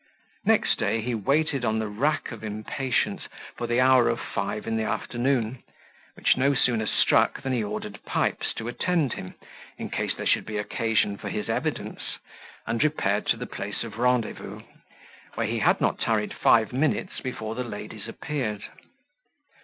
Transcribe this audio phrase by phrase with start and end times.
[0.45, 3.21] Next day he waited on the rack of impatience
[3.55, 5.61] for the hour of five in the afternoon,
[6.15, 9.35] which no sooner struck than he ordered Pipes to attend him,
[9.77, 12.17] in case there should be occasion for his evidence,
[12.65, 14.61] and repaired to the place of rendezvous,
[15.35, 18.63] where he had not tarried five minutes before the ladies appeared.